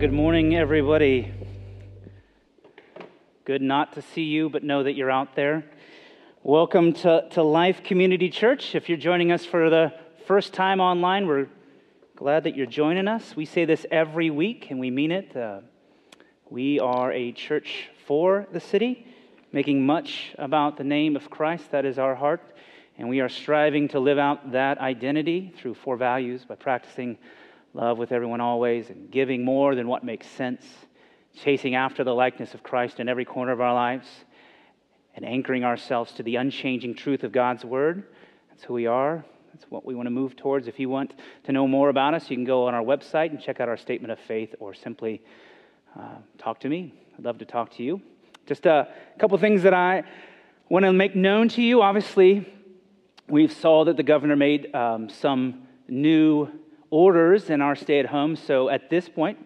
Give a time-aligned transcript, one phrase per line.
[0.00, 1.30] Good morning, everybody.
[3.44, 5.62] Good not to see you, but know that you're out there.
[6.42, 8.74] Welcome to, to Life Community Church.
[8.74, 9.92] If you're joining us for the
[10.26, 11.48] first time online, we're
[12.16, 13.36] glad that you're joining us.
[13.36, 15.36] We say this every week, and we mean it.
[15.36, 15.60] Uh,
[16.48, 19.06] we are a church for the city,
[19.52, 21.72] making much about the name of Christ.
[21.72, 22.40] That is our heart.
[22.96, 27.18] And we are striving to live out that identity through four values by practicing
[27.74, 30.64] love with everyone always, and giving more than what makes sense,
[31.42, 34.06] chasing after the likeness of Christ in every corner of our lives,
[35.14, 38.04] and anchoring ourselves to the unchanging truth of God's Word.
[38.48, 39.24] That's who we are.
[39.52, 40.68] That's what we want to move towards.
[40.68, 41.12] If you want
[41.44, 43.76] to know more about us, you can go on our website and check out our
[43.76, 45.22] statement of faith or simply
[45.98, 46.94] uh, talk to me.
[47.18, 48.00] I'd love to talk to you.
[48.46, 50.04] Just a couple things that I
[50.68, 51.82] want to make known to you.
[51.82, 52.52] Obviously,
[53.28, 56.48] we've saw that the governor made um, some new
[56.90, 58.36] orders in our stay at home.
[58.36, 59.38] So at this point,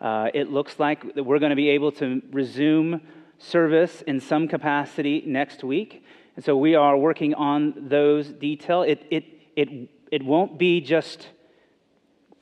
[0.00, 3.00] uh, it looks like we're going to be able to resume
[3.38, 6.04] service in some capacity next week.
[6.36, 8.86] And so we are working on those details.
[8.88, 9.24] It, it,
[9.56, 11.28] it, it won't be just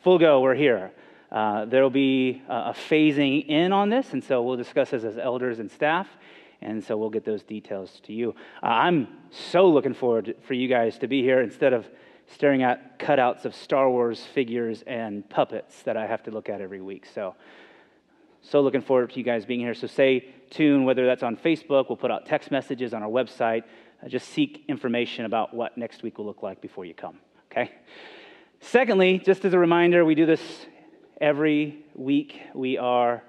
[0.03, 0.93] full go, we're here.
[1.33, 5.03] Uh, there will be a, a phasing in on this, and so we'll discuss this
[5.03, 6.09] as elders and staff.
[6.63, 8.35] And so we'll get those details to you.
[8.63, 11.87] Uh, I'm so looking forward for you guys to be here instead of
[12.27, 16.61] staring at cutouts of Star Wars figures and puppets that I have to look at
[16.61, 17.07] every week.
[17.07, 17.35] So,
[18.43, 19.75] so looking forward to you guys being here.
[19.75, 23.65] So stay tuned, whether that's on Facebook, we'll put out text messages on our website.
[24.05, 27.19] Uh, just seek information about what next week will look like before you come,
[27.51, 27.73] okay?
[28.61, 30.67] Secondly, just as a reminder, we do this
[31.21, 32.41] every week.
[32.55, 33.23] We are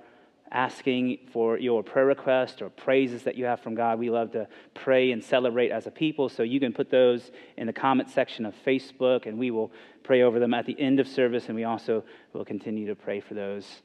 [0.52, 4.00] asking for your prayer requests or praises that you have from God.
[4.00, 7.68] We love to pray and celebrate as a people, so you can put those in
[7.68, 9.72] the comment section of Facebook, and we will
[10.04, 12.04] pray over them at the end of service, and we also
[12.34, 13.82] will continue to pray for those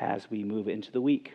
[0.00, 1.32] as we move into the week.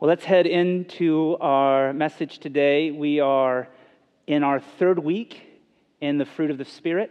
[0.00, 2.90] Well, let's head into our message today.
[2.90, 3.68] We are
[4.26, 5.42] in our third week
[6.00, 7.10] in the fruit of the Spirit.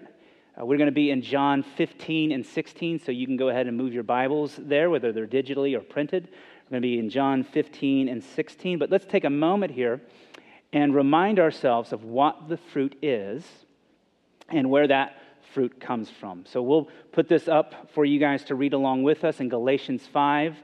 [0.60, 3.66] Uh, we're going to be in John 15 and 16, so you can go ahead
[3.66, 6.30] and move your Bibles there, whether they're digitally or printed.
[6.66, 8.78] We're going to be in John 15 and 16.
[8.78, 10.02] But let's take a moment here
[10.72, 13.44] and remind ourselves of what the fruit is
[14.48, 15.18] and where that
[15.54, 16.46] fruit comes from.
[16.46, 20.06] So we'll put this up for you guys to read along with us in Galatians
[20.06, 20.56] 5.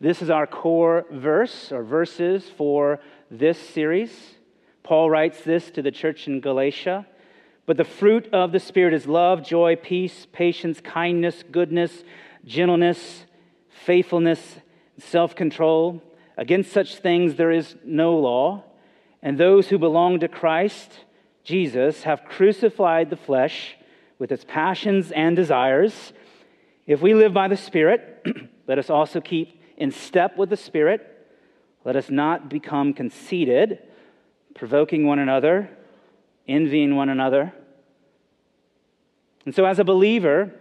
[0.00, 2.98] This is our core verse or verses for
[3.30, 4.34] this series.
[4.82, 7.06] Paul writes this to the church in Galatia.
[7.68, 12.02] But the fruit of the Spirit is love, joy, peace, patience, kindness, goodness,
[12.46, 13.26] gentleness,
[13.84, 14.40] faithfulness,
[14.96, 16.02] self control.
[16.38, 18.64] Against such things there is no law.
[19.20, 21.04] And those who belong to Christ,
[21.44, 23.76] Jesus, have crucified the flesh
[24.18, 26.14] with its passions and desires.
[26.86, 28.26] If we live by the Spirit,
[28.66, 31.06] let us also keep in step with the Spirit.
[31.84, 33.80] Let us not become conceited,
[34.54, 35.68] provoking one another
[36.48, 37.52] envying one another.
[39.44, 40.52] And so, as a believer,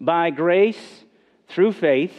[0.00, 1.04] by grace,
[1.48, 2.14] through faith,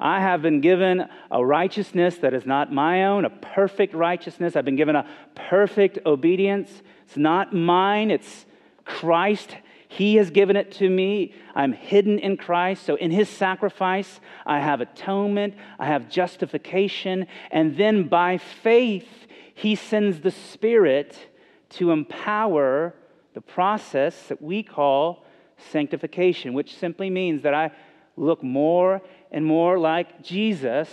[0.00, 4.56] I have been given a righteousness that is not my own, a perfect righteousness.
[4.56, 6.82] I've been given a perfect obedience.
[7.04, 8.46] It's not mine, it's
[8.84, 9.56] Christ.
[9.88, 11.34] He has given it to me.
[11.54, 12.84] I'm hidden in Christ.
[12.84, 17.26] So, in His sacrifice, I have atonement, I have justification.
[17.50, 19.08] And then by faith,
[19.54, 21.28] He sends the Spirit
[21.72, 22.94] to empower
[23.34, 25.24] the process that we call
[25.70, 27.70] sanctification, which simply means that I
[28.16, 29.00] look more
[29.30, 30.88] and more like Jesus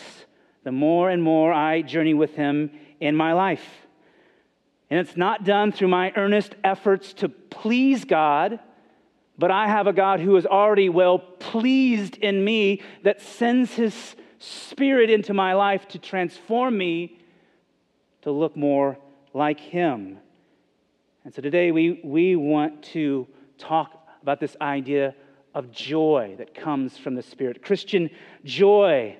[0.63, 3.87] the more and more I journey with him in my life.
[4.89, 8.59] And it's not done through my earnest efforts to please God,
[9.37, 14.15] but I have a God who is already well pleased in me that sends his
[14.39, 17.19] spirit into my life to transform me
[18.21, 18.97] to look more
[19.33, 20.17] like him.
[21.29, 23.27] And so today we, we want to
[23.59, 25.13] talk about this idea
[25.53, 27.61] of joy that comes from the Spirit.
[27.61, 28.09] Christian
[28.45, 29.15] joy.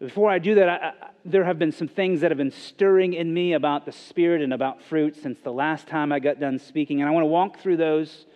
[0.00, 0.92] Before I do that, I, I,
[1.24, 4.52] there have been some things that have been stirring in me about the Spirit and
[4.52, 7.00] about fruit since the last time I got done speaking.
[7.00, 8.26] And I want to walk through those,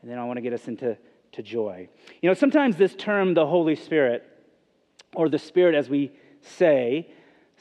[0.00, 0.98] and then I want to get us into
[1.30, 1.88] to joy.
[2.20, 4.28] You know, sometimes this term, the Holy Spirit,
[5.14, 6.10] or the Spirit as we
[6.40, 7.12] say,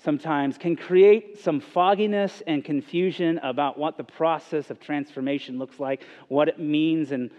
[0.04, 6.04] sometimes can create some fogginess and confusion about what the process of transformation looks like,
[6.28, 7.30] what it means, and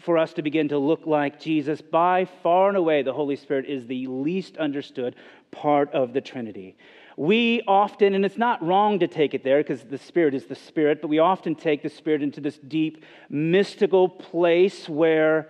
[0.00, 1.80] for us to begin to look like Jesus.
[1.80, 5.16] By far and away, the Holy Spirit is the least understood
[5.50, 6.76] part of the Trinity.
[7.16, 10.54] We often, and it's not wrong to take it there because the Spirit is the
[10.54, 15.48] Spirit, but we often take the Spirit into this deep, mystical place where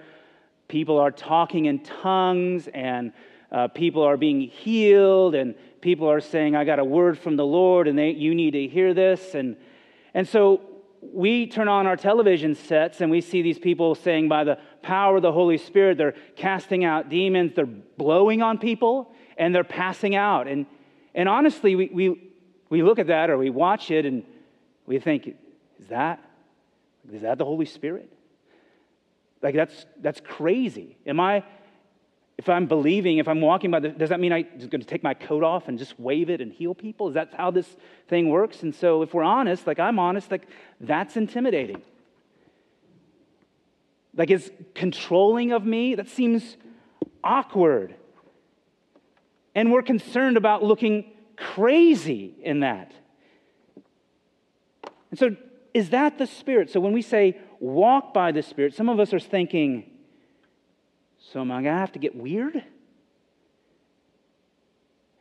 [0.68, 3.12] people are talking in tongues and
[3.50, 7.46] uh, people are being healed and people are saying, I got a word from the
[7.46, 9.34] Lord and they, you need to hear this.
[9.34, 9.56] And,
[10.14, 10.60] and so
[11.00, 15.16] we turn on our television sets and we see these people saying, by the power
[15.16, 20.16] of the Holy Spirit, they're casting out demons, they're blowing on people, and they're passing
[20.16, 20.48] out.
[20.48, 20.66] And,
[21.14, 22.32] and honestly, we, we,
[22.68, 24.24] we look at that or we watch it and
[24.86, 25.28] we think,
[25.78, 26.22] is that,
[27.12, 28.12] is that the Holy Spirit?
[29.40, 30.96] Like, that's, that's crazy.
[31.06, 31.44] Am I,
[32.38, 35.02] if I'm believing, if I'm walking by the, does that mean I'm going to take
[35.02, 37.08] my coat off and just wave it and heal people?
[37.08, 37.66] Is that how this
[38.06, 38.62] thing works?
[38.62, 40.46] And so, if we're honest, like I'm honest, like
[40.80, 41.82] that's intimidating.
[44.16, 45.96] Like it's controlling of me.
[45.96, 46.56] That seems
[47.24, 47.96] awkward.
[49.56, 52.92] And we're concerned about looking crazy in that.
[55.10, 55.36] And so,
[55.74, 56.70] is that the Spirit?
[56.70, 59.90] So, when we say walk by the Spirit, some of us are thinking,
[61.18, 62.62] so am I going to have to get weird?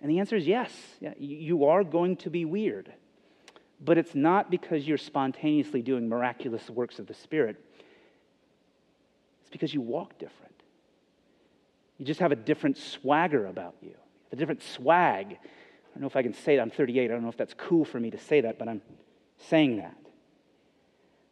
[0.01, 0.71] And the answer is yes.
[0.99, 2.93] Yeah, you are going to be weird.
[3.83, 7.57] But it's not because you're spontaneously doing miraculous works of the Spirit.
[9.41, 10.53] It's because you walk different.
[11.97, 13.95] You just have a different swagger about you,
[14.31, 15.27] a different swag.
[15.31, 16.61] I don't know if I can say that.
[16.61, 17.05] I'm 38.
[17.05, 18.81] I don't know if that's cool for me to say that, but I'm
[19.49, 19.95] saying that.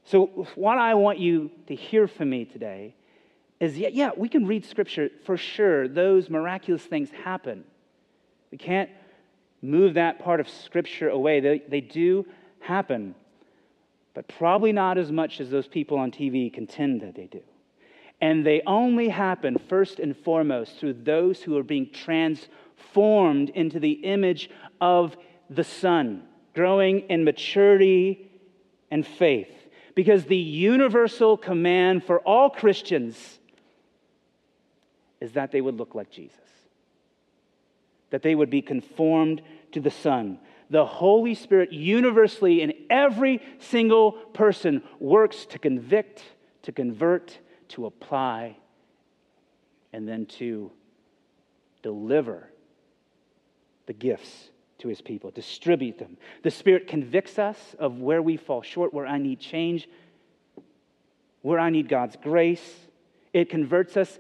[0.06, 2.96] So, what I want you to hear from me today
[3.60, 5.88] is yeah, yeah, we can read scripture for sure.
[5.88, 7.64] Those miraculous things happen.
[8.52, 8.90] We can't
[9.62, 11.40] move that part of scripture away.
[11.40, 12.26] They, they do
[12.60, 13.16] happen,
[14.14, 17.42] but probably not as much as those people on TV contend that they do.
[18.22, 23.92] And they only happen first and foremost through those who are being transformed into the
[23.92, 24.50] image
[24.80, 25.16] of
[25.50, 26.24] the Son,
[26.54, 28.32] growing in maturity
[28.90, 29.50] and faith.
[29.96, 33.40] Because the universal command for all Christians
[35.26, 36.38] is that they would look like Jesus,
[38.12, 39.42] that they would be conformed
[39.72, 40.38] to the Son.
[40.70, 46.22] The Holy Spirit universally in every single person works to convict,
[46.62, 47.40] to convert,
[47.70, 48.58] to apply,
[49.92, 50.72] and then to
[51.82, 52.48] deliver
[53.88, 56.18] the gifts to his people, distribute them.
[56.44, 59.90] The Spirit convicts us of where we fall short, where I need change,
[61.42, 62.76] where I need God's grace.
[63.34, 64.20] It converts us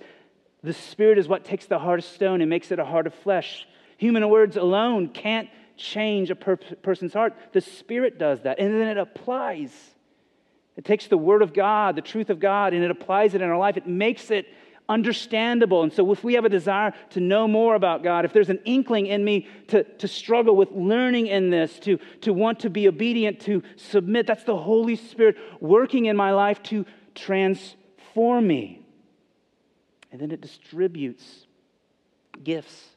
[0.65, 3.13] the Spirit is what takes the heart of stone and makes it a heart of
[3.13, 3.67] flesh.
[3.97, 7.33] Human words alone can't change a per- person's heart.
[7.53, 9.71] The Spirit does that, and then it applies.
[10.77, 13.50] It takes the Word of God, the truth of God, and it applies it in
[13.50, 13.77] our life.
[13.77, 14.47] It makes it
[14.88, 15.83] understandable.
[15.83, 18.59] And so, if we have a desire to know more about God, if there's an
[18.65, 22.88] inkling in me to, to struggle with learning in this, to, to want to be
[22.88, 28.84] obedient, to submit, that's the Holy Spirit working in my life to transform me.
[30.16, 31.45] And then it distributes
[32.42, 32.92] gifts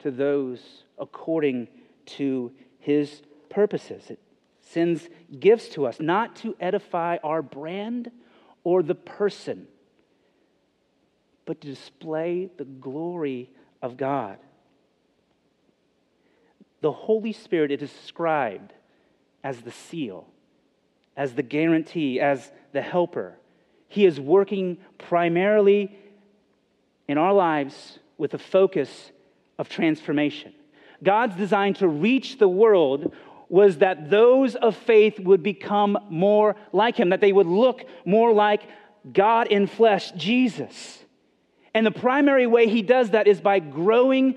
[0.00, 0.60] to those
[0.98, 1.66] according
[2.04, 4.10] to his purposes.
[4.10, 4.18] It
[4.60, 5.08] sends
[5.38, 8.10] gifts to us, not to edify our brand
[8.64, 9.66] or the person,
[11.46, 13.48] but to display the glory
[13.80, 14.36] of God.
[16.82, 18.74] The Holy Spirit is described
[19.42, 20.28] as the seal,
[21.16, 23.38] as the guarantee, as the helper.
[23.88, 25.96] He is working primarily
[27.10, 29.10] in our lives with a focus
[29.58, 30.52] of transformation.
[31.02, 33.12] God's design to reach the world
[33.48, 38.32] was that those of faith would become more like him, that they would look more
[38.32, 38.62] like
[39.12, 41.04] God in flesh, Jesus.
[41.74, 44.36] And the primary way he does that is by growing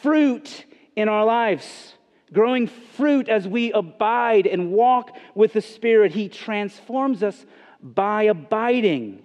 [0.00, 1.94] fruit in our lives.
[2.32, 6.12] Growing fruit as we abide and walk with the Spirit.
[6.12, 7.44] He transforms us
[7.82, 9.24] by abiding.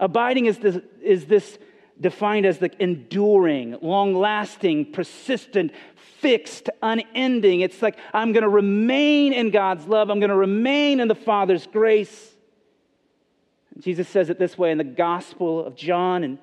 [0.00, 1.58] Abiding is this, is this
[2.02, 5.72] defined as the enduring, long lasting, persistent,
[6.18, 7.60] fixed, unending.
[7.60, 11.14] It's like I'm going to remain in God's love, I'm going to remain in the
[11.14, 12.30] Father's grace.
[13.78, 16.38] Jesus says it this way in the Gospel of John in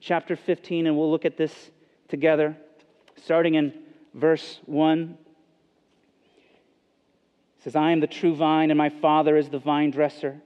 [0.00, 1.52] chapter 15, and we'll look at this
[2.08, 2.56] together,
[3.24, 3.72] starting in
[4.14, 5.18] verse 1.
[7.58, 10.40] It says, I am the true vine, and my Father is the vine dresser.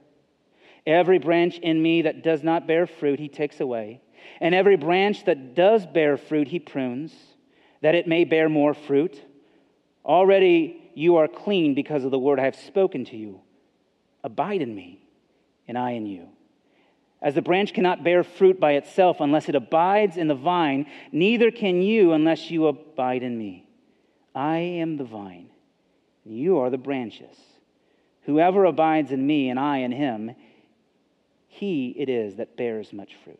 [0.85, 4.01] Every branch in me that does not bear fruit, he takes away.
[4.41, 7.13] And every branch that does bear fruit, he prunes,
[7.81, 9.21] that it may bear more fruit.
[10.05, 13.41] Already you are clean because of the word I have spoken to you.
[14.23, 15.01] Abide in me,
[15.67, 16.29] and I in you.
[17.21, 21.51] As the branch cannot bear fruit by itself unless it abides in the vine, neither
[21.51, 23.67] can you unless you abide in me.
[24.33, 25.49] I am the vine,
[26.23, 27.35] and you are the branches.
[28.23, 30.35] Whoever abides in me and I in him,
[31.47, 33.39] he it is that bears much fruit.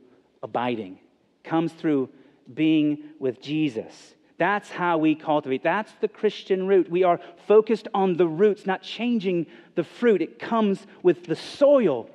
[0.43, 0.99] abiding,
[1.43, 2.09] comes through
[2.53, 4.15] being with Jesus.
[4.37, 5.61] That's how we cultivate.
[5.63, 6.89] That's the Christian root.
[6.89, 9.45] We are focused on the roots, not changing
[9.75, 10.21] the fruit.
[10.21, 12.09] It comes with the soil.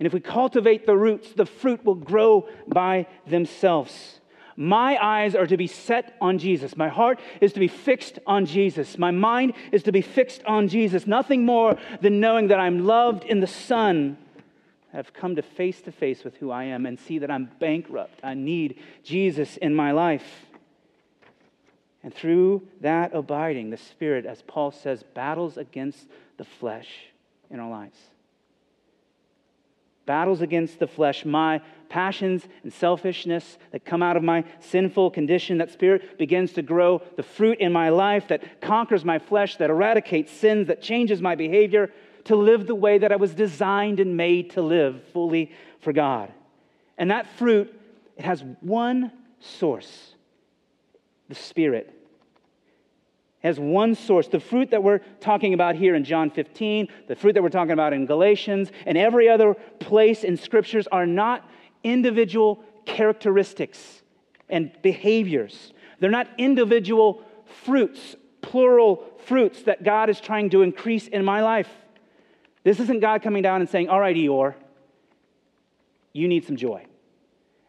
[0.00, 4.20] And if we cultivate the roots, the fruit will grow by themselves.
[4.56, 6.76] My eyes are to be set on Jesus.
[6.76, 8.98] My heart is to be fixed on Jesus.
[8.98, 11.06] My mind is to be fixed on Jesus.
[11.06, 14.18] Nothing more than knowing that I'm loved in the Son
[14.92, 18.20] have come to face to face with who I am and see that I'm bankrupt.
[18.22, 20.46] I need Jesus in my life.
[22.02, 26.06] And through that abiding, the Spirit, as Paul says, battles against
[26.36, 26.88] the flesh
[27.50, 27.96] in our lives.
[30.04, 35.58] Battles against the flesh, my passions and selfishness that come out of my sinful condition.
[35.58, 39.70] That Spirit begins to grow the fruit in my life that conquers my flesh, that
[39.70, 41.92] eradicates sins, that changes my behavior
[42.24, 46.32] to live the way that I was designed and made to live fully for God.
[46.98, 47.74] And that fruit,
[48.16, 50.14] it has one source
[51.28, 51.88] the Spirit.
[53.42, 54.28] It has one source.
[54.28, 57.72] The fruit that we're talking about here in John 15, the fruit that we're talking
[57.72, 61.48] about in Galatians, and every other place in scriptures are not
[61.82, 64.02] individual characteristics
[64.50, 65.72] and behaviors.
[66.00, 67.22] They're not individual
[67.64, 71.70] fruits, plural fruits that God is trying to increase in my life.
[72.64, 74.54] This isn't God coming down and saying, All right, Eeyore,
[76.12, 76.84] you need some joy.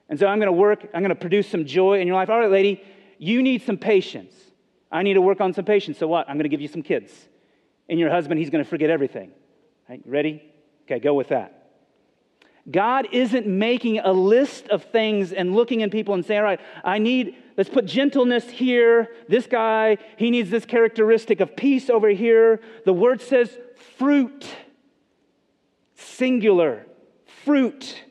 [0.09, 2.29] And so I'm going to work, I'm going to produce some joy in your life.
[2.29, 2.83] All right, lady,
[3.17, 4.33] you need some patience.
[4.91, 5.97] I need to work on some patience.
[5.97, 6.29] So what?
[6.29, 7.11] I'm going to give you some kids.
[7.89, 9.31] And your husband, he's going to forget everything.
[9.89, 10.01] Right?
[10.05, 10.43] Ready?
[10.85, 11.63] Okay, go with that.
[12.69, 16.61] God isn't making a list of things and looking in people and saying, all right,
[16.83, 19.09] I need, let's put gentleness here.
[19.27, 22.61] This guy, he needs this characteristic of peace over here.
[22.85, 23.57] The word says
[23.97, 24.45] fruit
[26.03, 26.85] singular,
[27.43, 28.03] fruit,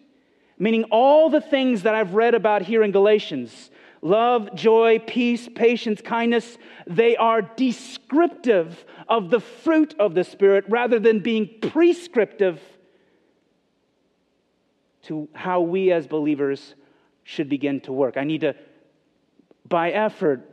[0.59, 3.71] meaning all the things that I've read about here in Galatians
[4.05, 10.99] love, joy, peace, patience, kindness they are descriptive of the fruit of the Spirit rather
[10.99, 12.61] than being prescriptive
[15.03, 16.75] to how we as believers
[17.25, 18.17] should begin to work.
[18.17, 18.55] I need to,
[19.69, 20.49] by effort,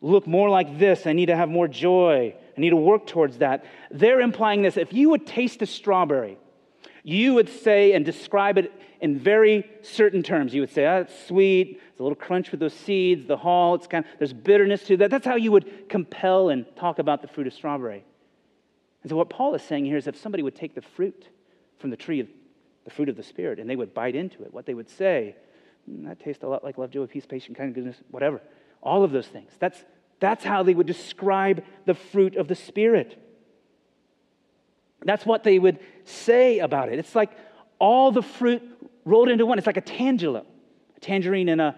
[0.00, 1.06] look more like this.
[1.06, 2.34] I need to have more joy.
[2.56, 3.64] I need to work towards that.
[3.90, 4.76] They're implying this.
[4.76, 6.38] If you would taste a strawberry,
[7.06, 10.52] you would say and describe it in very certain terms.
[10.52, 13.76] You would say, oh, it's sweet, it's a little crunch with those seeds, the hull,
[13.76, 15.10] it's kind of, there's bitterness to that.
[15.12, 18.04] That's how you would compel and talk about the fruit of strawberry.
[19.04, 21.28] And so what Paul is saying here is if somebody would take the fruit
[21.78, 22.26] from the tree of
[22.84, 25.36] the fruit of the Spirit and they would bite into it, what they would say,
[25.88, 28.42] mm, that tastes a lot like love, joy, peace, patience, kind of goodness, whatever.
[28.82, 29.52] All of those things.
[29.60, 29.84] That's,
[30.18, 33.22] that's how they would describe the fruit of the Spirit.
[35.04, 36.98] That's what they would say about it.
[36.98, 37.30] It's like
[37.78, 38.62] all the fruit
[39.04, 39.58] rolled into one.
[39.58, 40.44] It's like a tangelo,
[40.96, 41.76] a tangerine and a,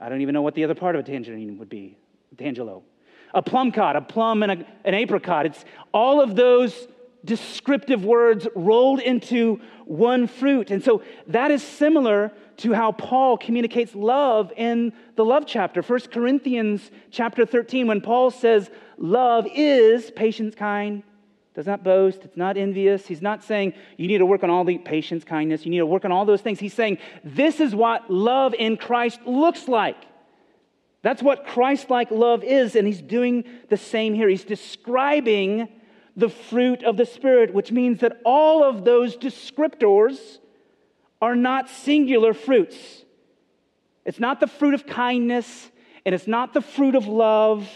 [0.00, 1.96] I don't even know what the other part of a tangerine would be,
[2.32, 2.82] a tangelo.
[3.32, 5.46] A plum cot, a plum and a, an apricot.
[5.46, 6.86] It's all of those
[7.24, 10.70] descriptive words rolled into one fruit.
[10.70, 15.82] And so that is similar to how Paul communicates love in the love chapter.
[15.82, 21.02] 1 Corinthians chapter 13, when Paul says, Love is patience, kind,
[21.54, 23.06] does not boast, it's not envious.
[23.06, 25.86] He's not saying you need to work on all the patience, kindness, you need to
[25.86, 26.58] work on all those things.
[26.58, 29.96] He's saying this is what love in Christ looks like.
[31.02, 34.28] That's what Christ like love is, and he's doing the same here.
[34.28, 35.68] He's describing
[36.16, 40.38] the fruit of the Spirit, which means that all of those descriptors
[41.20, 42.76] are not singular fruits.
[44.04, 45.70] It's not the fruit of kindness,
[46.06, 47.68] and it's not the fruit of love.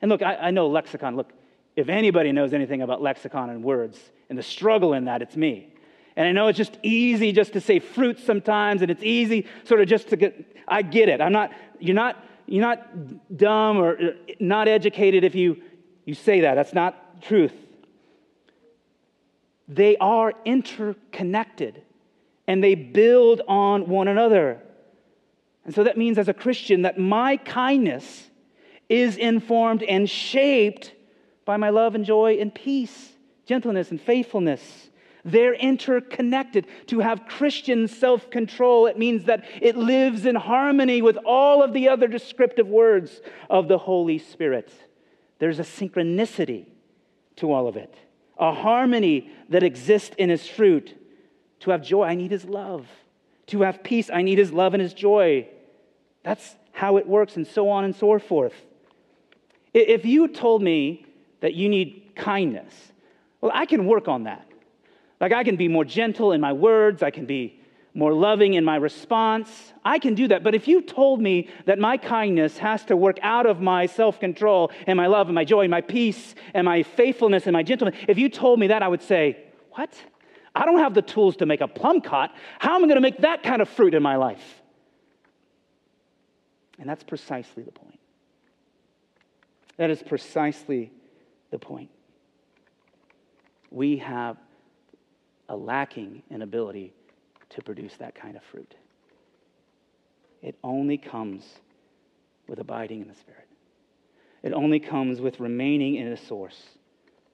[0.00, 1.16] And look, I, I know lexicon.
[1.16, 1.32] Look,
[1.74, 3.98] If anybody knows anything about lexicon and words
[4.28, 5.72] and the struggle in that, it's me.
[6.16, 9.80] And I know it's just easy just to say fruit sometimes, and it's easy sort
[9.80, 11.20] of just to get, I get it.
[11.20, 15.62] I'm not, you're not, you're not dumb or uh, not educated if you,
[16.04, 16.54] you say that.
[16.54, 17.54] That's not truth.
[19.68, 21.82] They are interconnected
[22.46, 24.60] and they build on one another.
[25.64, 28.28] And so that means, as a Christian, that my kindness
[28.88, 30.92] is informed and shaped
[31.44, 33.12] by my love and joy and peace,
[33.46, 34.88] gentleness and faithfulness.
[35.24, 36.66] They're interconnected.
[36.88, 41.72] To have Christian self control, it means that it lives in harmony with all of
[41.72, 44.72] the other descriptive words of the Holy Spirit.
[45.38, 46.66] There's a synchronicity
[47.36, 47.94] to all of it,
[48.38, 50.98] a harmony that exists in His fruit.
[51.60, 52.88] To have joy, I need His love.
[53.48, 55.48] To have peace, I need His love and His joy.
[56.24, 58.54] That's how it works, and so on and so forth.
[59.72, 61.06] If you told me
[61.42, 62.72] that you need kindness,
[63.40, 64.48] well, I can work on that.
[65.20, 67.60] Like, I can be more gentle in my words, I can be
[67.94, 69.50] more loving in my response.
[69.84, 70.42] I can do that.
[70.42, 74.18] But if you told me that my kindness has to work out of my self
[74.18, 77.62] control and my love and my joy and my peace and my faithfulness and my
[77.62, 79.92] gentleness, if you told me that, I would say, What?
[80.54, 82.34] I don't have the tools to make a plum cot.
[82.58, 84.62] How am I going to make that kind of fruit in my life?
[86.78, 87.98] And that's precisely the point.
[89.78, 90.92] That is precisely
[91.52, 91.90] the point.
[93.70, 94.36] We have
[95.48, 96.92] a lacking in ability
[97.50, 98.74] to produce that kind of fruit.
[100.42, 101.44] It only comes
[102.48, 103.46] with abiding in the Spirit.
[104.42, 106.60] It only comes with remaining in the source,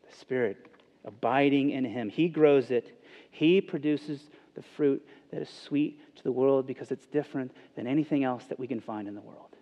[0.07, 0.67] the Spirit,
[1.07, 2.11] abiding in Him.
[2.11, 4.21] He grows it, He produces
[4.55, 8.59] the fruit that is sweet to the world because it's different than anything else that
[8.59, 9.57] we can find in the world.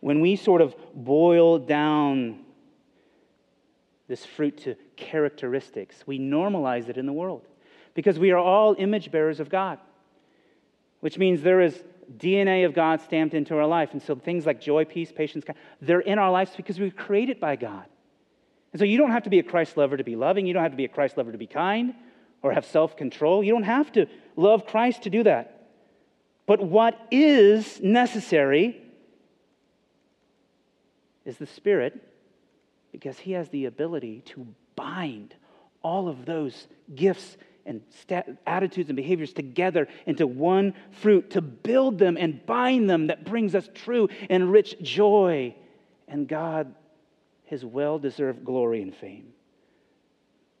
[0.00, 2.44] When we sort of boil down
[4.08, 7.42] this fruit to characteristics, we normalize it in the world
[7.94, 9.78] because we are all image bearers of God,
[11.00, 11.82] which means there is
[12.16, 13.90] DNA of God stamped into our life.
[13.92, 15.44] And so things like joy, peace, patience,
[15.80, 17.84] they're in our lives because we were created by God.
[18.72, 20.46] And so you don't have to be a Christ lover to be loving.
[20.46, 21.94] You don't have to be a Christ lover to be kind
[22.42, 23.42] or have self control.
[23.42, 24.06] You don't have to
[24.36, 25.68] love Christ to do that.
[26.46, 28.80] But what is necessary
[31.24, 32.02] is the Spirit
[32.98, 35.34] because He has the ability to bind
[35.82, 37.80] all of those gifts and
[38.46, 43.54] attitudes and behaviors together into one fruit to build them and bind them that brings
[43.54, 45.54] us true and rich joy
[46.08, 46.74] and God,
[47.44, 49.28] His well deserved glory and fame.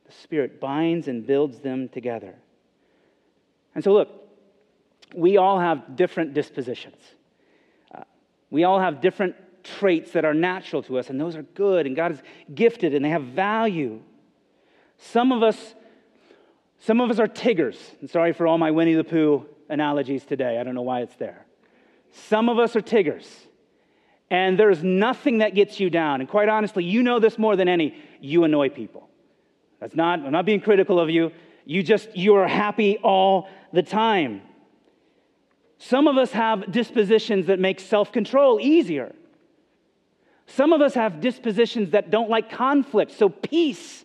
[0.06, 2.34] The Spirit binds and builds them together.
[3.74, 4.10] And so, look,
[5.14, 7.02] we all have different dispositions.
[7.92, 8.04] Uh,
[8.50, 9.34] we all have different
[9.78, 12.22] traits that are natural to us, and those are good, and God is
[12.54, 14.00] gifted, and they have value.
[14.98, 15.74] Some of us,
[16.78, 17.78] some of us are Tiggers.
[18.00, 20.58] And sorry for all my Winnie the Pooh analogies today.
[20.58, 21.46] I don't know why it's there.
[22.10, 23.28] Some of us are Tiggers.
[24.30, 26.20] And there's nothing that gets you down.
[26.20, 27.96] And quite honestly, you know this more than any.
[28.20, 29.08] You annoy people.
[29.80, 31.32] That's not, I'm not being critical of you.
[31.64, 34.42] You just, you are happy all the time.
[35.78, 39.14] Some of us have dispositions that make self control easier.
[40.48, 44.04] Some of us have dispositions that don't like conflict, so peace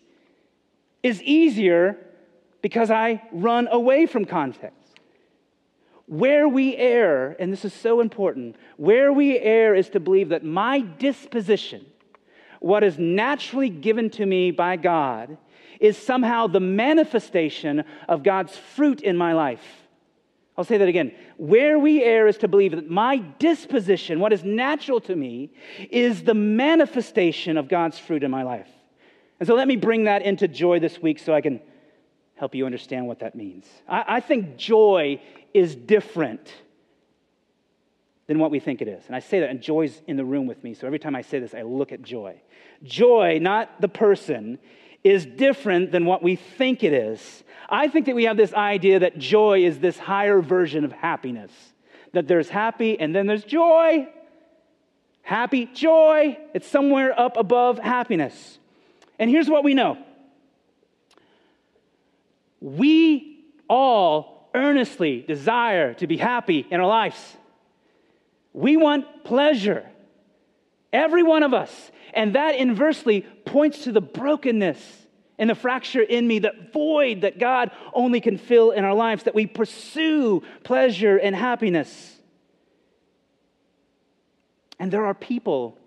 [1.02, 1.98] is easier
[2.62, 4.76] because I run away from conflict.
[6.06, 10.44] Where we err, and this is so important, where we err is to believe that
[10.44, 11.86] my disposition,
[12.60, 15.38] what is naturally given to me by God,
[15.80, 19.83] is somehow the manifestation of God's fruit in my life.
[20.58, 21.14] I'll say that again.
[21.38, 25.52] Where we err is to believe that my disposition, what is natural to me,
[25.90, 28.70] is the manifestation of God's fruit in my life.
[29.40, 31.60] And so let me bring that into joy this week so I can
[32.36, 33.66] help you understand what that means.
[33.88, 35.22] I, I think joy
[35.54, 36.54] is different
[38.28, 39.04] than what we think it is.
[39.08, 40.74] And I say that, and joy's in the room with me.
[40.74, 42.40] So every time I say this, I look at joy.
[42.84, 44.60] Joy, not the person,
[45.04, 47.44] is different than what we think it is.
[47.70, 51.52] I think that we have this idea that joy is this higher version of happiness,
[52.14, 54.08] that there's happy and then there's joy.
[55.22, 58.60] Happy, joy, it's somewhere up above happiness.
[59.18, 59.98] And here's what we know
[62.60, 67.18] we all earnestly desire to be happy in our lives.
[68.54, 69.86] We want pleasure,
[70.94, 71.92] every one of us.
[72.14, 74.80] And that inversely points to the brokenness
[75.40, 79.24] and the fracture in me, that void that God only can fill in our lives,
[79.24, 82.16] that we pursue pleasure and happiness.
[84.80, 85.78] And there are people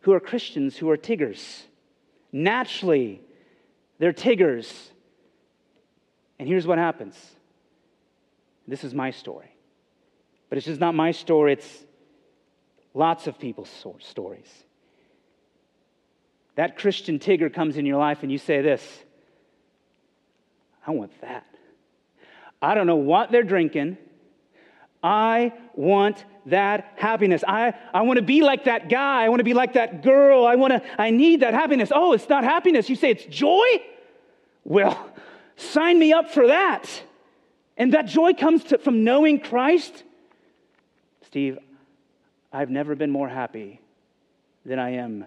[0.00, 1.64] who are Christians who are Tiggers.
[2.32, 3.20] Naturally,
[3.98, 4.90] they're Tiggers.
[6.38, 7.16] And here's what happens
[8.66, 9.52] this is my story.
[10.48, 11.84] But it's just not my story, it's
[12.94, 14.48] lots of people's stories.
[16.56, 18.84] That Christian Tigger comes in your life and you say this
[20.86, 21.46] I want that.
[22.62, 23.96] I don't know what they're drinking.
[25.02, 27.42] I want that happiness.
[27.46, 29.24] I, I want to be like that guy.
[29.24, 30.44] I want to be like that girl.
[30.44, 31.90] I want to, I need that happiness.
[31.94, 32.90] Oh, it's not happiness.
[32.90, 33.66] You say it's joy?
[34.64, 35.10] Well,
[35.56, 36.86] sign me up for that.
[37.78, 40.04] And that joy comes to, from knowing Christ.
[41.26, 41.58] Steve,
[42.52, 43.80] I've never been more happy
[44.64, 45.26] than I am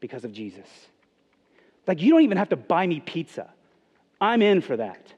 [0.00, 0.68] because of Jesus.
[1.86, 3.48] Like, you don't even have to buy me pizza.
[4.20, 5.12] I'm in for that.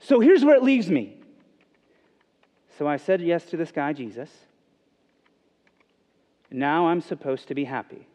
[0.00, 1.16] So here's where it leaves me.
[2.78, 4.30] So I said yes to this guy, Jesus.
[6.50, 8.06] Now I'm supposed to be happy.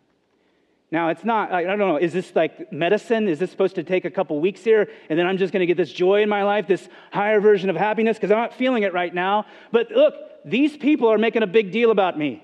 [0.91, 3.27] Now, it's not, I don't know, is this like medicine?
[3.27, 5.65] Is this supposed to take a couple weeks here and then I'm just going to
[5.65, 8.17] get this joy in my life, this higher version of happiness?
[8.17, 9.45] Because I'm not feeling it right now.
[9.71, 10.13] But look,
[10.45, 12.43] these people are making a big deal about me.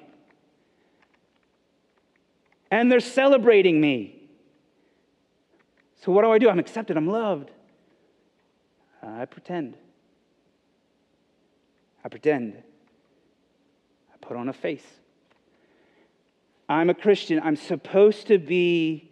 [2.72, 4.20] And they're celebrating me.
[6.04, 6.50] So what do I do?
[6.50, 7.52] I'm accepted, I'm loved.
[9.04, 9.78] Uh, I pretend.
[12.04, 12.58] I pretend.
[14.12, 14.86] I put on a face.
[16.68, 17.40] I'm a Christian.
[17.44, 19.12] I'm supposed to be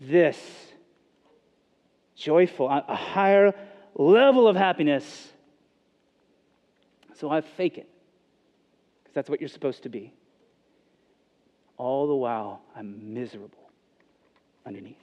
[0.00, 0.38] this
[2.14, 3.54] joyful, a higher
[3.94, 5.32] level of happiness.
[7.18, 7.88] So I fake it
[9.02, 10.12] because that's what you're supposed to be.
[11.76, 13.70] All the while, I'm miserable
[14.64, 14.96] underneath.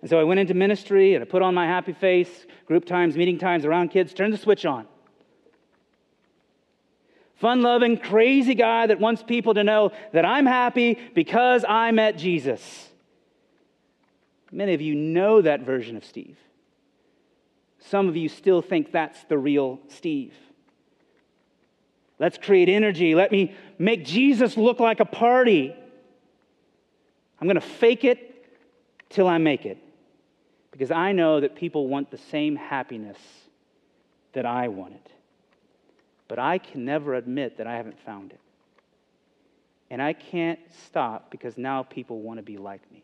[0.00, 3.16] And so I went into ministry and I put on my happy face, group times,
[3.16, 4.86] meeting times around kids, turned the switch on
[7.40, 12.18] fun loving, crazy guy that wants people to know that I'm happy because I met
[12.18, 12.88] Jesus.
[14.52, 16.36] Many of you know that version of Steve.
[17.78, 20.34] Some of you still think that's the real Steve.
[22.20, 23.16] Let's create energy.
[23.16, 25.74] Let me make Jesus look like a party.
[27.40, 28.46] I'm going to fake it
[29.08, 29.78] till I make it
[30.70, 33.18] because I know that people want the same happiness
[34.34, 35.00] that I wanted
[36.30, 38.38] but I can never admit that I haven't found it.
[39.90, 43.02] And I can't stop because now people want to be like me.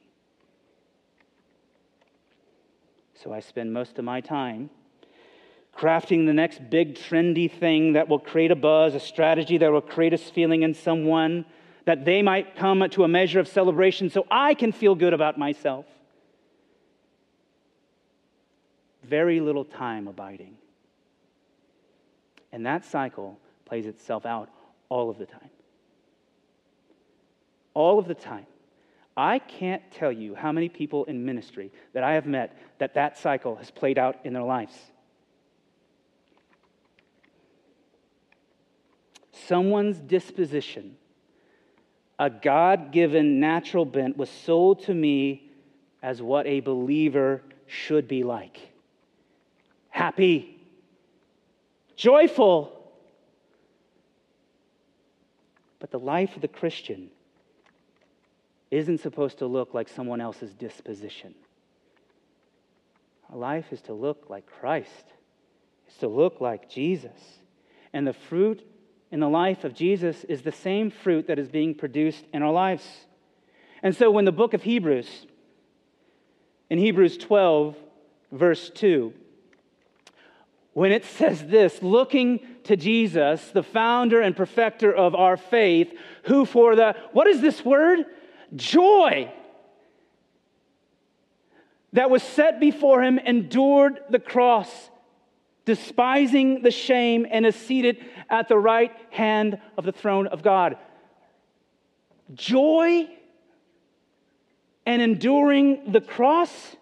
[3.21, 4.71] So I spend most of my time
[5.77, 9.81] crafting the next big trendy thing that will create a buzz, a strategy that will
[9.81, 11.45] create a feeling in someone
[11.85, 15.39] that they might come to a measure of celebration so I can feel good about
[15.39, 15.87] myself.
[19.05, 20.57] Very little time abiding.
[22.53, 24.49] And that cycle plays itself out
[24.89, 25.51] all of the time.
[27.75, 28.47] All of the time.
[29.17, 33.17] I can't tell you how many people in ministry that I have met that that
[33.17, 34.75] cycle has played out in their lives.
[39.47, 40.97] Someone's disposition,
[42.19, 45.51] a God given natural bent, was sold to me
[46.03, 48.61] as what a believer should be like
[49.91, 50.57] happy
[51.97, 52.73] joyful.
[55.79, 57.11] But the life of the Christian
[58.71, 61.35] isn't supposed to look like someone else's disposition.
[63.31, 65.13] Our life is to look like Christ,
[65.87, 67.39] it's to look like Jesus.
[67.93, 68.67] And the fruit
[69.11, 72.53] in the life of Jesus is the same fruit that is being produced in our
[72.53, 72.85] lives.
[73.83, 75.27] And so when the book of Hebrews,
[76.69, 77.77] in Hebrews 12,
[78.33, 79.13] verse 2,
[80.73, 85.93] when it says this looking to Jesus, the founder and perfecter of our faith,
[86.25, 88.05] who for the, what is this word?
[88.55, 89.33] Joy
[91.93, 94.91] that was set before him endured the cross,
[95.67, 100.79] despising the shame, and is seated at the right hand of the throne of God.
[102.33, 103.09] Joy
[104.87, 106.77] and enduring the cross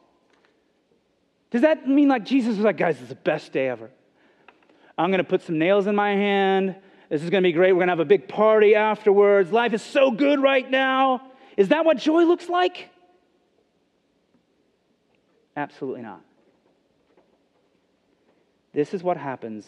[1.55, 3.89] does that mean like Jesus was like, guys, it's the best day ever?
[4.99, 6.75] I'm going to put some nails in my hand.
[7.09, 7.71] This is going to be great.
[7.71, 9.53] We're going to have a big party afterwards.
[9.53, 11.31] Life is so good right now.
[11.57, 12.89] Is that what joy looks like?
[15.57, 16.23] Absolutely not.
[18.75, 19.67] This is what happens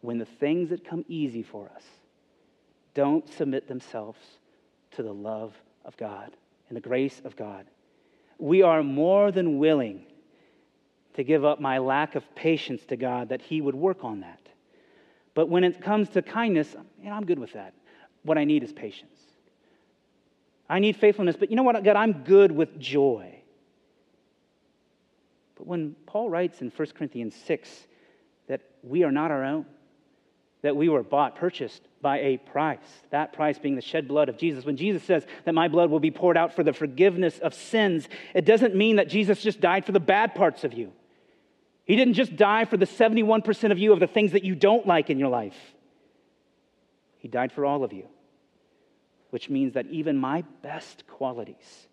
[0.00, 1.84] when the things that come easy for us
[2.92, 4.18] don't submit themselves
[4.92, 6.32] to the love of God
[6.68, 7.66] and the grace of God.
[8.38, 10.04] We are more than willing
[11.14, 14.40] to give up my lack of patience to God that He would work on that.
[15.34, 17.74] But when it comes to kindness, know, I'm good with that.
[18.24, 19.18] What I need is patience.
[20.68, 23.42] I need faithfulness, but you know what, God, I'm good with joy.
[25.56, 27.86] But when Paul writes in 1 Corinthians 6
[28.48, 29.66] that we are not our own,
[30.62, 32.78] that we were bought, purchased by a price,
[33.10, 34.64] that price being the shed blood of Jesus.
[34.64, 38.08] When Jesus says that my blood will be poured out for the forgiveness of sins,
[38.34, 40.92] it doesn't mean that Jesus just died for the bad parts of you.
[41.84, 44.86] He didn't just die for the 71% of you of the things that you don't
[44.86, 45.56] like in your life.
[47.18, 48.06] He died for all of you,
[49.30, 51.88] which means that even my best qualities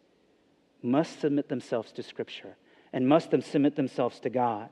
[0.82, 2.56] must submit themselves to Scripture
[2.94, 4.70] and must submit themselves to God.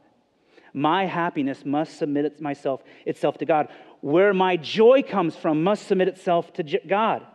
[0.73, 3.69] My happiness must submit myself itself to God.
[4.01, 7.25] Where my joy comes from must submit itself to God.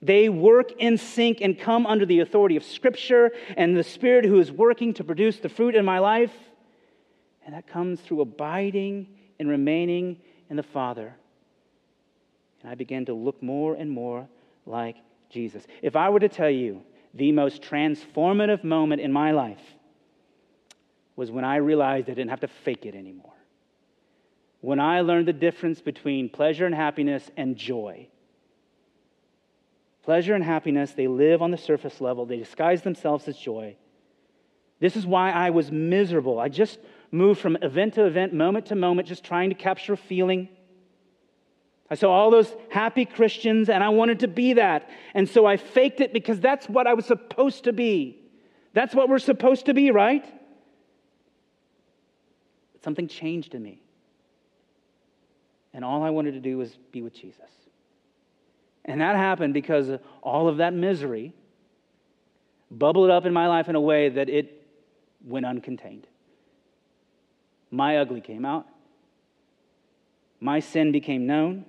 [0.00, 4.38] They work in sync and come under the authority of Scripture and the Spirit who
[4.38, 6.32] is working to produce the fruit in my life.
[7.44, 9.08] And that comes through abiding
[9.40, 10.18] and remaining
[10.50, 11.14] in the Father.
[12.62, 14.28] And I began to look more and more
[14.66, 14.96] like
[15.30, 15.66] Jesus.
[15.82, 16.82] If I were to tell you
[17.14, 19.60] the most transformative moment in my life
[21.18, 23.34] was when I realized I didn't have to fake it anymore.
[24.60, 28.06] When I learned the difference between pleasure and happiness and joy.
[30.04, 33.74] Pleasure and happiness, they live on the surface level, they disguise themselves as joy.
[34.78, 36.38] This is why I was miserable.
[36.38, 36.78] I just
[37.10, 40.48] moved from event to event, moment to moment, just trying to capture a feeling.
[41.90, 44.88] I saw all those happy Christians and I wanted to be that.
[45.14, 48.22] And so I faked it because that's what I was supposed to be.
[48.72, 50.24] That's what we're supposed to be, right?
[52.88, 53.82] Something changed in me.
[55.74, 57.50] And all I wanted to do was be with Jesus.
[58.86, 59.90] And that happened because
[60.22, 61.34] all of that misery
[62.70, 64.66] bubbled up in my life in a way that it
[65.22, 66.04] went uncontained.
[67.70, 68.66] My ugly came out,
[70.40, 71.66] my sin became known,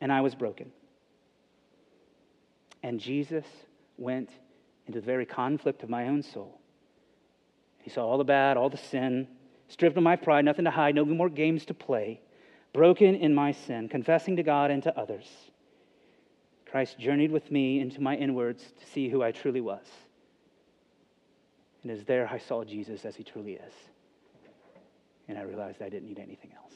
[0.00, 0.72] and I was broken.
[2.82, 3.44] And Jesus
[3.98, 4.30] went
[4.86, 6.62] into the very conflict of my own soul
[7.84, 9.28] he saw all the bad, all the sin,
[9.68, 12.18] stripped of my pride, nothing to hide, no more games to play,
[12.72, 15.26] broken in my sin, confessing to God and to others.
[16.64, 19.84] Christ journeyed with me into my inwards to see who I truly was.
[21.82, 23.72] And as there I saw Jesus as he truly is.
[25.28, 26.72] And I realized I didn't need anything else.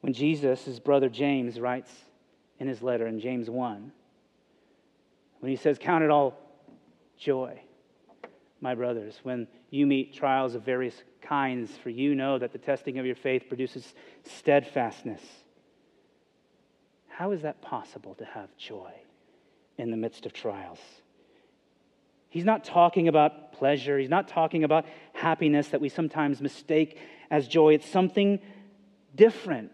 [0.00, 1.90] When Jesus, his brother James, writes
[2.60, 3.90] in his letter in James 1,
[5.40, 6.38] when he says, Count it all
[7.18, 7.60] joy
[8.60, 12.98] my brothers, when you meet trials of various kinds, for you know that the testing
[12.98, 15.20] of your faith produces steadfastness.
[17.08, 18.92] How is that possible to have joy
[19.78, 20.80] in the midst of trials?
[22.28, 23.98] He's not talking about pleasure.
[23.98, 26.98] He's not talking about happiness that we sometimes mistake
[27.30, 27.74] as joy.
[27.74, 28.40] It's something
[29.14, 29.72] different.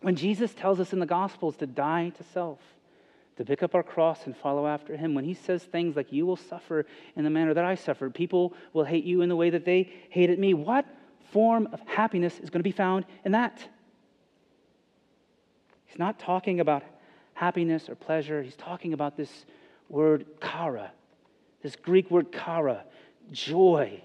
[0.00, 2.58] When Jesus tells us in the Gospels to die to self,
[3.36, 5.14] to pick up our cross and follow after him.
[5.14, 8.54] When he says things like, You will suffer in the manner that I suffered, people
[8.72, 10.84] will hate you in the way that they hated me, what
[11.30, 13.66] form of happiness is going to be found in that?
[15.86, 16.82] He's not talking about
[17.34, 19.46] happiness or pleasure, he's talking about this
[19.88, 20.92] word chara,
[21.62, 22.84] this Greek word chara,
[23.30, 24.02] joy,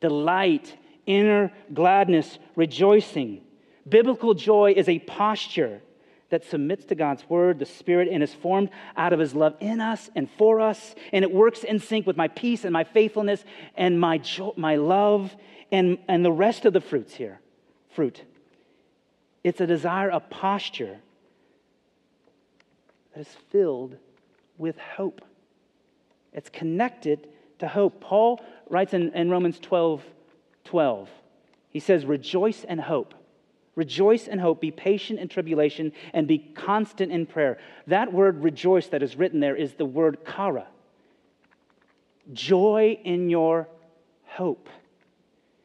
[0.00, 3.40] delight, inner gladness, rejoicing.
[3.88, 5.80] Biblical joy is a posture
[6.30, 9.80] that submits to God's word, the Spirit, and is formed out of his love in
[9.80, 10.94] us and for us.
[11.12, 13.44] And it works in sync with my peace and my faithfulness
[13.76, 15.34] and my, joy, my love
[15.70, 17.40] and, and the rest of the fruits here.
[17.94, 18.22] Fruit.
[19.42, 20.98] It's a desire, a posture
[23.12, 23.96] that is filled
[24.56, 25.20] with hope.
[26.32, 28.00] It's connected to hope.
[28.00, 30.02] Paul writes in, in Romans 12
[30.64, 31.10] 12,
[31.68, 33.14] he says, Rejoice and hope.
[33.76, 37.58] Rejoice and hope, be patient in tribulation, and be constant in prayer.
[37.86, 40.66] That word rejoice that is written there is the word chara.
[42.32, 43.68] Joy in your
[44.26, 44.68] hope.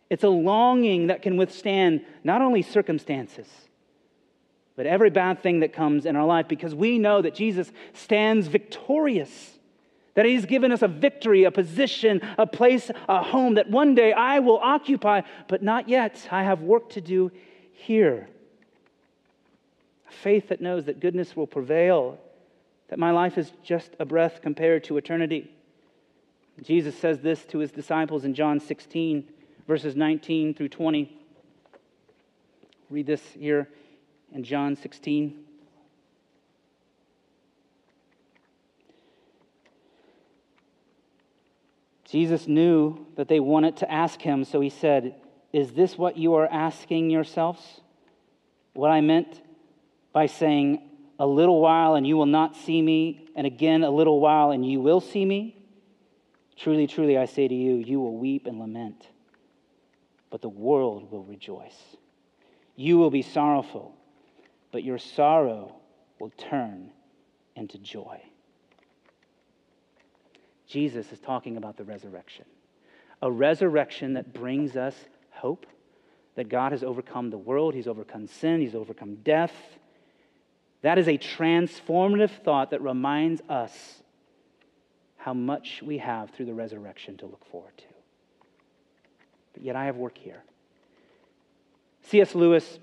[0.09, 3.47] It's a longing that can withstand not only circumstances,
[4.75, 8.47] but every bad thing that comes in our life because we know that Jesus stands
[8.47, 9.57] victorious.
[10.15, 14.11] That he's given us a victory, a position, a place, a home that one day
[14.11, 16.27] I will occupy, but not yet.
[16.31, 17.31] I have work to do
[17.79, 18.27] here.
[20.07, 22.17] A faith that knows that goodness will prevail,
[22.89, 25.51] that my life is just a breath compared to eternity.
[26.61, 29.27] Jesus says this to his disciples in John 16,
[29.67, 31.17] verses 19 through 20.
[32.89, 33.69] Read this here
[34.33, 35.45] in John 16.
[42.09, 45.13] Jesus knew that they wanted to ask him, so he said,
[45.51, 47.81] is this what you are asking yourselves?
[48.73, 49.41] What I meant
[50.13, 50.81] by saying,
[51.19, 54.65] a little while and you will not see me, and again a little while and
[54.65, 55.55] you will see me?
[56.55, 59.07] Truly, truly, I say to you, you will weep and lament,
[60.29, 61.97] but the world will rejoice.
[62.75, 63.95] You will be sorrowful,
[64.71, 65.75] but your sorrow
[66.19, 66.91] will turn
[67.55, 68.21] into joy.
[70.67, 72.45] Jesus is talking about the resurrection,
[73.21, 74.95] a resurrection that brings us
[75.39, 75.65] hope
[76.35, 79.53] that God has overcome the world, He's overcome sin, He's overcome death.
[80.81, 84.01] That is a transformative thought that reminds us
[85.17, 87.83] how much we have through the resurrection to look forward to.
[89.53, 90.43] But yet I have work here.
[92.03, 92.33] C.S.
[92.33, 92.79] Lewis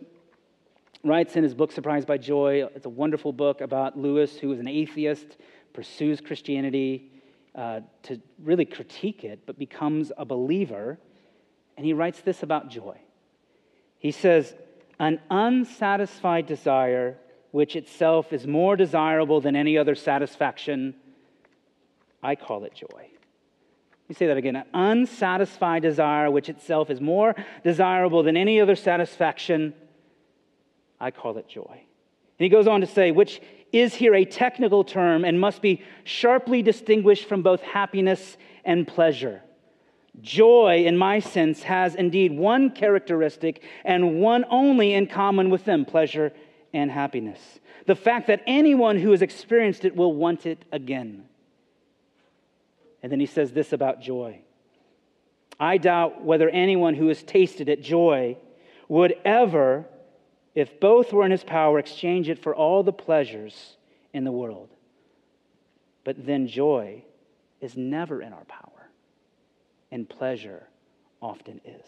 [1.03, 2.65] writes in his book, Surprised by Joy.
[2.75, 5.39] It's a wonderful book about Lewis, who is an atheist,
[5.73, 7.11] pursues Christianity
[7.55, 10.99] uh, to really critique it, but becomes a believer.
[11.77, 12.99] And he writes this about joy.
[13.99, 14.55] He says,
[14.99, 17.19] An unsatisfied desire
[17.51, 20.95] which itself is more desirable than any other satisfaction,
[22.23, 22.87] I call it joy.
[24.07, 24.57] Let me say that again.
[24.57, 27.35] An unsatisfied desire, which itself is more
[27.65, 29.75] desirable than any other satisfaction,
[31.01, 31.65] I call it joy.
[31.71, 33.41] And he goes on to say, which
[33.73, 39.43] is here a technical term and must be sharply distinguished from both happiness and pleasure.
[40.21, 45.85] Joy, in my sense, has indeed one characteristic and one only in common with them
[45.85, 46.33] pleasure
[46.73, 47.41] and happiness.
[47.87, 51.27] The fact that anyone who has experienced it will want it again.
[53.03, 54.41] And then he says this about joy
[55.59, 58.37] I doubt whether anyone who has tasted it, joy,
[58.89, 59.87] would ever,
[60.55, 63.77] if both were in his power, exchange it for all the pleasures
[64.13, 64.69] in the world.
[66.05, 67.05] But then joy
[67.61, 68.76] is never in our power,
[69.91, 70.67] and pleasure
[71.21, 71.87] often is.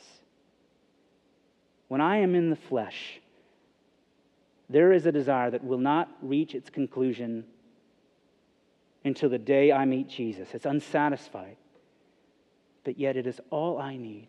[1.89, 3.21] When I am in the flesh,
[4.69, 7.45] there is a desire that will not reach its conclusion
[9.05, 10.49] until the day I meet Jesus.
[10.53, 11.57] It's unsatisfied,
[12.85, 14.29] but yet it is all I need.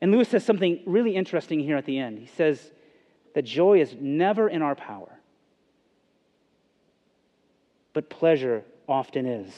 [0.00, 2.18] And Lewis says something really interesting here at the end.
[2.18, 2.70] He says
[3.34, 5.18] that joy is never in our power,
[7.92, 9.52] but pleasure often is.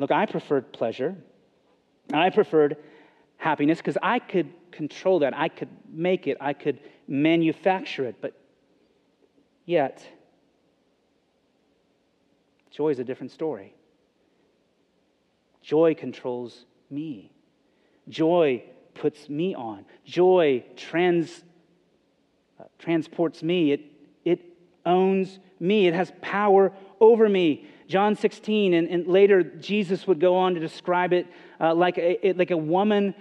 [0.00, 1.14] Look, I preferred pleasure.
[2.10, 2.78] I preferred
[3.36, 5.36] happiness because I could control that.
[5.36, 6.38] I could make it.
[6.40, 8.16] I could manufacture it.
[8.18, 8.32] But
[9.66, 10.02] yet,
[12.70, 13.74] joy is a different story.
[15.60, 17.30] Joy controls me.
[18.08, 19.84] Joy puts me on.
[20.06, 21.44] Joy trans,
[22.58, 23.72] uh, transports me.
[23.72, 23.80] It,
[24.24, 24.40] it
[24.86, 25.88] owns me.
[25.88, 27.66] It has power over me.
[27.90, 31.26] John 16, and, and later Jesus would go on to describe it
[31.60, 33.16] uh, like, a, like a woman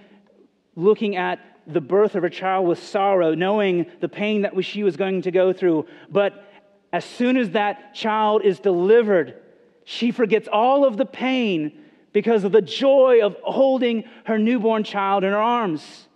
[0.75, 4.95] looking at the birth of her child with sorrow, knowing the pain that she was
[4.95, 5.87] going to go through.
[6.11, 6.53] But
[6.93, 9.41] as soon as that child is delivered,
[9.85, 11.71] she forgets all of the pain
[12.13, 16.07] because of the joy of holding her newborn child in her arms.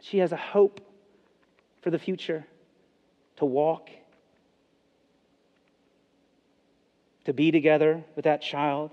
[0.00, 0.80] She has a hope
[1.82, 2.46] for the future
[3.36, 3.90] to walk,
[7.24, 8.90] to be together with that child.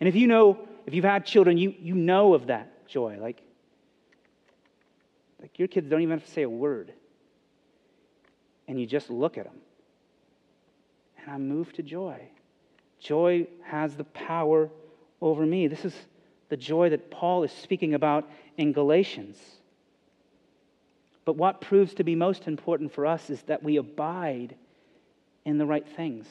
[0.00, 3.18] And if you know, if you've had children, you, you know of that joy.
[3.20, 3.42] Like,
[5.40, 6.92] like your kids don't even have to say a word.
[8.66, 9.56] And you just look at them.
[11.20, 12.20] And I'm moved to joy.
[13.00, 14.70] Joy has the power
[15.20, 15.66] over me.
[15.66, 15.94] This is
[16.48, 19.38] the joy that Paul is speaking about in Galatians.
[21.24, 24.54] But what proves to be most important for us is that we abide
[25.44, 26.26] in the right things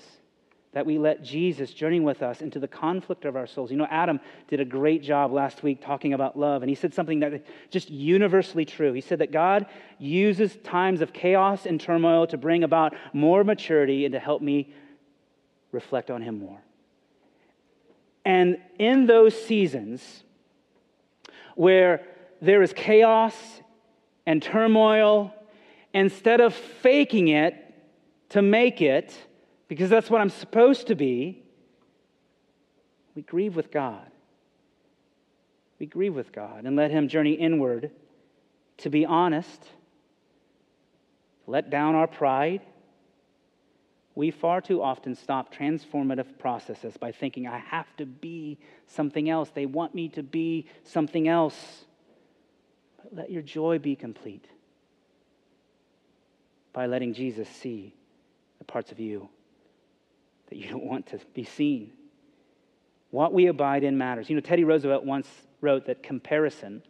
[0.73, 3.71] that we let Jesus journey with us into the conflict of our souls.
[3.71, 6.93] You know, Adam did a great job last week talking about love, and he said
[6.93, 8.93] something that is just universally true.
[8.93, 9.65] He said that God
[9.97, 14.73] uses times of chaos and turmoil to bring about more maturity and to help me
[15.71, 16.59] reflect on Him more.
[18.25, 20.23] And in those seasons
[21.55, 22.05] where
[22.41, 23.35] there is chaos
[24.25, 25.33] and turmoil,
[25.93, 27.55] instead of faking it
[28.29, 29.17] to make it,
[29.67, 31.43] because that's what I'm supposed to be,
[33.15, 34.09] we grieve with God.
[35.79, 37.91] We grieve with God and let Him journey inward
[38.77, 39.65] to be honest,
[41.47, 42.61] let down our pride.
[44.15, 48.57] We far too often stop transformative processes by thinking, I have to be
[48.87, 49.51] something else.
[49.53, 51.85] They want me to be something else.
[53.03, 54.45] But let your joy be complete
[56.73, 57.93] by letting Jesus see
[58.59, 59.29] the parts of you
[60.47, 61.91] that you don't want to be seen.
[63.11, 64.29] What we abide in matters.
[64.29, 65.27] You know, Teddy Roosevelt once
[65.61, 66.83] wrote that comparison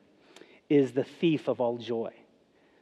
[0.70, 2.12] is the thief of all joy.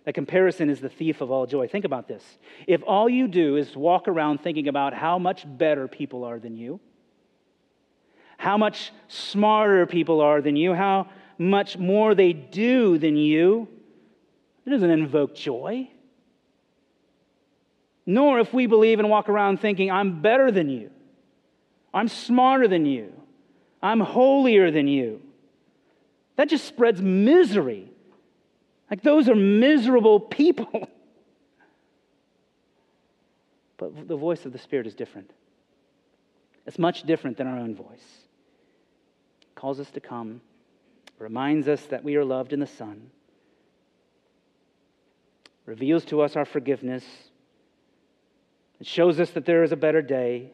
[0.05, 1.67] That comparison is the thief of all joy.
[1.67, 2.23] Think about this.
[2.67, 6.55] If all you do is walk around thinking about how much better people are than
[6.55, 6.79] you,
[8.37, 13.67] how much smarter people are than you, how much more they do than you,
[14.65, 15.89] it doesn't invoke joy.
[18.05, 20.91] Nor if we believe and walk around thinking, I'm better than you,
[21.93, 23.13] I'm smarter than you,
[23.81, 25.21] I'm holier than you.
[26.35, 27.89] That just spreads misery
[28.89, 30.87] like, those are miserable people.
[33.77, 35.31] but the voice of the Spirit is different.
[36.65, 38.05] It's much different than our own voice.
[39.41, 40.41] It calls us to come,
[41.19, 43.09] reminds us that we are loved in the Son,
[45.65, 47.03] reveals to us our forgiveness,
[48.79, 50.51] it shows us that there is a better day.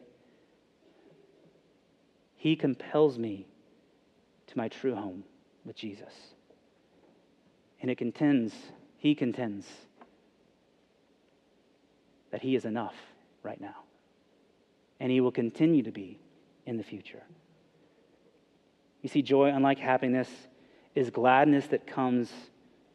[2.36, 3.46] He compels me
[4.48, 5.24] to my true home
[5.64, 6.12] with Jesus.
[7.80, 8.54] And it contends,
[8.96, 9.66] he contends
[12.30, 12.94] that he is enough
[13.42, 13.76] right now.
[15.00, 16.18] And he will continue to be
[16.64, 17.22] in the future.
[19.02, 20.28] You see, joy, unlike happiness,
[20.94, 22.30] is gladness that comes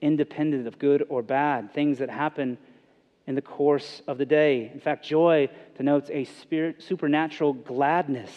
[0.02, 2.58] independent of good or bad, things that happen
[3.28, 4.72] in the course of the day.
[4.74, 8.32] In fact, joy denotes a spirit, supernatural gladness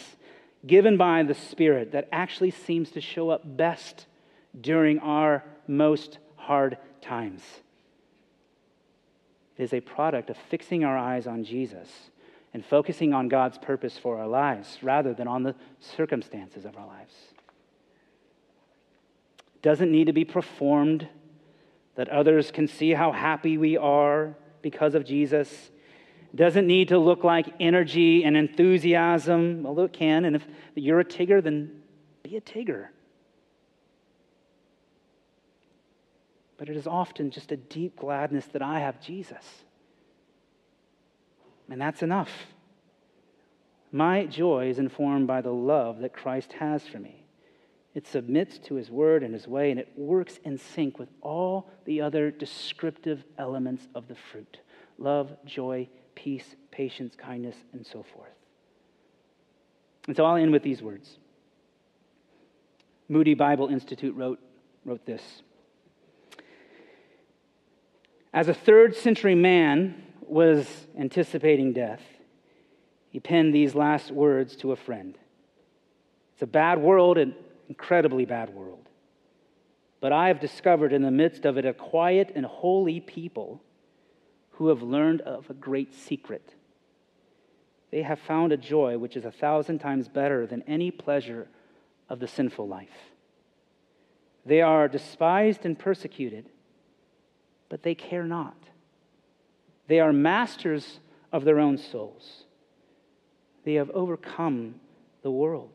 [0.67, 4.05] given by the Spirit that actually seems to show up best
[4.59, 7.41] during our most hard times.
[9.57, 11.89] It is a product of fixing our eyes on Jesus
[12.53, 16.85] and focusing on God's purpose for our lives rather than on the circumstances of our
[16.85, 17.13] lives.
[19.55, 21.07] It doesn't need to be performed
[21.95, 25.71] that others can see how happy we are because of Jesus.
[26.33, 30.25] Doesn't need to look like energy and enthusiasm, although it can.
[30.25, 31.81] And if you're a Tigger, then
[32.23, 32.87] be a Tigger.
[36.61, 39.43] but it is often just a deep gladness that I have Jesus.
[41.71, 42.29] And that's enough.
[43.91, 47.20] My joy is informed by the love that Christ has for me.
[47.93, 51.69] It submits to his word and his way, and it works in sync with all
[51.85, 54.59] the other descriptive elements of the fruit
[54.97, 58.29] love, joy, peace, patience, kindness, and so forth.
[60.07, 61.17] And so I'll end with these words.
[63.09, 64.39] Moody Bible Institute wrote,
[64.85, 65.41] wrote this
[68.33, 72.01] as a third century man was anticipating death,
[73.09, 75.17] he penned these last words to a friend
[76.33, 77.35] It's a bad world, an
[77.71, 78.87] incredibly bad world.
[79.99, 83.61] But I have discovered in the midst of it a quiet and holy people
[84.51, 86.53] who have learned of a great secret.
[87.91, 91.47] They have found a joy which is a thousand times better than any pleasure
[92.09, 92.89] of the sinful life.
[94.45, 96.49] They are despised and persecuted
[97.71, 98.57] but they care not.
[99.87, 100.99] They are masters
[101.31, 102.43] of their own souls.
[103.63, 104.75] They have overcome
[105.23, 105.71] the world.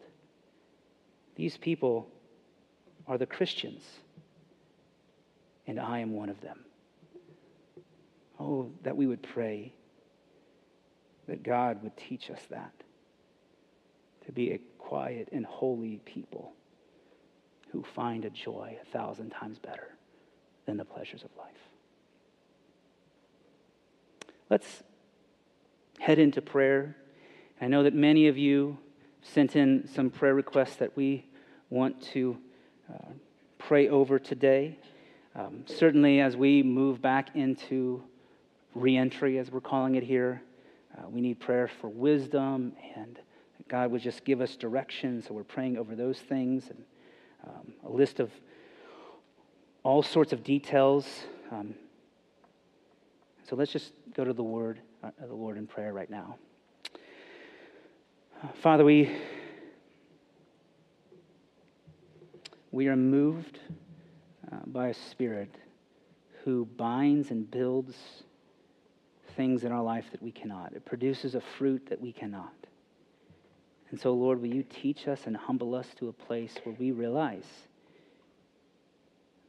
[1.36, 2.08] These people
[3.06, 3.82] are the Christians,
[5.66, 6.60] and I am one of them.
[8.40, 9.72] Oh, that we would pray
[11.28, 12.72] that God would teach us that
[14.24, 16.52] to be a quiet and holy people
[17.70, 19.96] who find a joy a thousand times better
[20.66, 21.54] than the pleasures of life.
[24.48, 24.82] Let's
[25.98, 26.96] head into prayer.
[27.60, 28.78] I know that many of you
[29.32, 31.26] sent in some prayer requests that we
[31.70, 32.36] want to
[32.92, 33.08] uh,
[33.58, 34.78] pray over today.
[35.34, 38.02] Um, certainly, as we move back into
[38.74, 40.42] reentry, as we're calling it here,
[40.96, 43.18] uh, we need prayer for wisdom, and
[43.68, 45.22] God would just give us direction.
[45.22, 46.84] So we're praying over those things and
[47.46, 48.30] um, a list of
[49.82, 51.06] all sorts of details.
[51.50, 51.74] Um,
[53.48, 56.36] so let's just go to the word, uh, the Lord in prayer right now.
[58.62, 59.10] Father, we
[62.70, 63.58] we are moved
[64.50, 65.54] uh, by a spirit
[66.44, 67.96] who binds and builds
[69.36, 70.72] things in our life that we cannot.
[70.74, 72.54] It produces a fruit that we cannot.
[73.90, 76.90] And so, Lord, will you teach us and humble us to a place where we
[76.90, 77.46] realize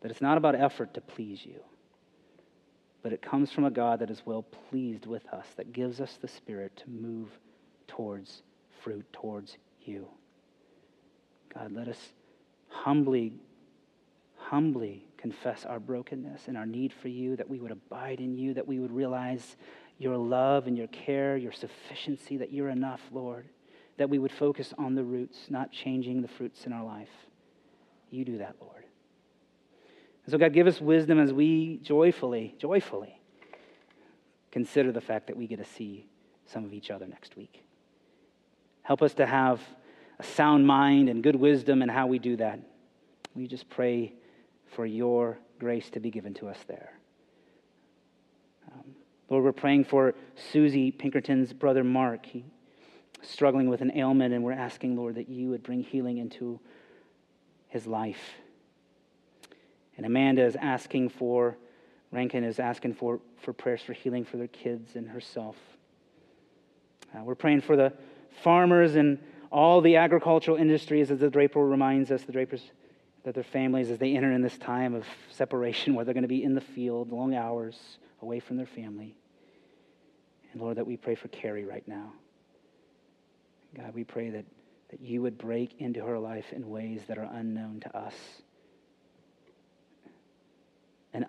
[0.02, 1.60] that it's not about effort to please you
[3.08, 6.18] but it comes from a God that is well pleased with us, that gives us
[6.22, 7.30] the Spirit to move
[7.88, 8.42] towards
[8.88, 10.08] fruit, towards you.
[11.54, 12.14] God, let us
[12.70, 13.34] humbly,
[14.38, 18.54] humbly confess our brokenness and our need for you, that we would abide in you,
[18.54, 19.58] that we would realize
[19.98, 23.50] your love and your care, your sufficiency, that you're enough, Lord,
[23.98, 27.10] that we would focus on the roots, not changing the fruits in our life.
[28.10, 28.86] You do that, Lord.
[30.30, 33.20] So, God, give us wisdom as we joyfully, joyfully
[34.50, 36.08] consider the fact that we get to see
[36.46, 37.66] some of each other next week.
[38.88, 39.60] Help us to have
[40.18, 42.58] a sound mind and good wisdom in how we do that.
[43.36, 44.14] We just pray
[44.68, 46.94] for your grace to be given to us there.
[48.72, 48.96] Um,
[49.30, 50.16] Lord, we're praying for
[50.54, 52.28] Susie Pinkerton's brother Mark.
[53.22, 56.58] Struggling with an ailment, and we're asking, Lord, that you would bring healing into
[57.68, 58.36] his life.
[59.98, 61.58] And Amanda is asking for,
[62.14, 65.58] Rankin is asking for, for prayers for healing for their kids and herself.
[67.14, 67.92] Uh, we're praying for the
[68.44, 69.20] farmers and
[69.52, 72.62] all the agricultural industries, as the Draper reminds us, the Drapers,
[73.24, 76.28] that their families, as they enter in this time of separation, where they're going to
[76.28, 79.16] be in the field, long hours away from their family.
[80.52, 82.14] And Lord, that we pray for Carrie right now.
[83.76, 84.46] God, we pray that,
[84.90, 88.16] that you would break into her life in ways that are unknown to us
[91.14, 91.26] and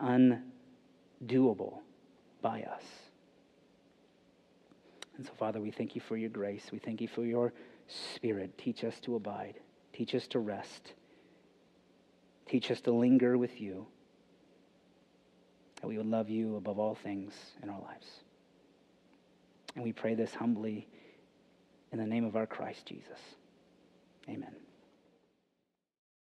[1.22, 1.78] undoable
[2.42, 2.82] by us.
[5.18, 6.70] And so, Father, we thank you for your grace.
[6.72, 7.52] We thank you for your
[7.88, 8.56] spirit.
[8.56, 9.54] Teach us to abide,
[9.92, 10.94] teach us to rest,
[12.46, 13.86] teach us to linger with you,
[15.80, 18.06] that we would love you above all things in our lives.
[19.74, 20.88] And we pray this humbly
[21.92, 23.18] in the name of our Christ Jesus.
[24.28, 24.67] Amen.